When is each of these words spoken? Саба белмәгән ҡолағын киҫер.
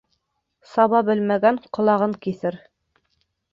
Саба 0.69 1.01
белмәгән 1.09 1.61
ҡолағын 1.79 2.19
киҫер. 2.27 2.61